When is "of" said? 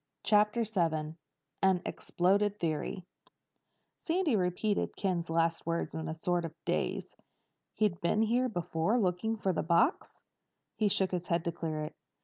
6.43-6.55